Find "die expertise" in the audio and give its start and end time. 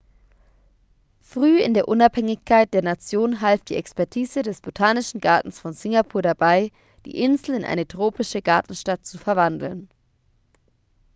3.63-4.41